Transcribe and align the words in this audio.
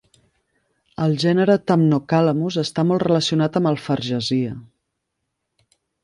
El 1.07 1.11
gènere 1.23 1.57
"thamnocalamus" 1.71 2.57
està 2.61 2.85
molt 2.91 3.05
relacionat 3.07 3.59
amb 3.61 3.71
el 3.73 3.77
"fargesia". 3.89 4.55